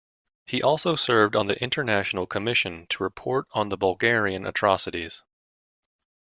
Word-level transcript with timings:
He 0.47 0.63
also 0.63 0.95
served 0.95 1.35
on 1.35 1.45
the 1.45 1.61
International 1.61 2.25
Commission 2.25 2.87
to 2.89 3.03
report 3.03 3.45
on 3.51 3.69
the 3.69 3.77
Bulgarian 3.77 4.47
Atrocities. 4.47 5.21